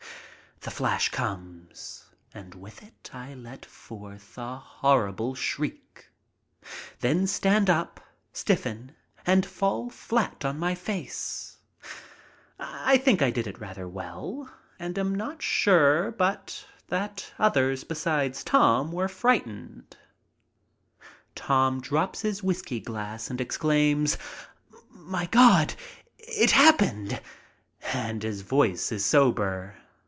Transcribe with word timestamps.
The 0.63 0.69
flash 0.69 1.09
comes, 1.09 2.03
and 2.35 2.53
with 2.53 2.83
it 2.83 3.09
I 3.15 3.33
let 3.33 3.65
forth 3.65 4.37
a 4.37 4.57
horrible 4.57 5.33
shriek, 5.33 6.11
then 6.99 7.25
stand 7.25 7.67
up, 7.67 7.99
stiffen, 8.31 8.91
and 9.25 9.43
fall 9.43 9.89
flat 9.89 10.45
on 10.45 10.59
my 10.59 10.75
face. 10.75 11.57
I 12.59 12.97
think 12.97 13.23
I 13.23 13.31
did 13.31 13.47
it 13.47 13.59
rather 13.59 13.89
well, 13.89 14.53
and 14.77 14.99
I 14.99 15.01
am 15.01 15.15
not 15.15 15.41
sure 15.41 16.11
but 16.11 16.63
that 16.89 17.33
others 17.39 17.83
besides 17.83 18.43
Tom 18.43 18.91
were 18.91 19.07
frightened. 19.07 19.97
A 19.97 19.97
JOKE 19.97 20.19
AND 20.21 21.33
STILL 21.43 21.55
ON 21.55 21.73
THE 21.73 21.79
GO 21.79 21.81
65 21.81 21.81
Tom 21.81 21.81
drops 22.05 22.21
his 22.21 22.43
whisky 22.43 22.79
glass 22.79 23.29
and 23.31 23.41
exclaims: 23.41 24.15
"My 24.91 25.25
God! 25.25 25.73
It's 26.19 26.51
happened!" 26.53 27.19
and 27.81 28.21
his 28.21 28.43
voice 28.43 28.91
is 28.91 29.03
sober. 29.03 29.77